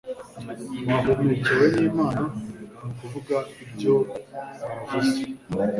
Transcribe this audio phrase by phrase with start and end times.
[0.87, 2.23] bahumekewe n'imana
[2.83, 3.95] mu kuvuga ibyo
[4.79, 5.21] bavuze